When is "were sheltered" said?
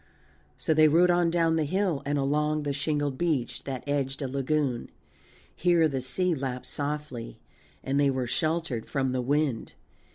8.09-8.87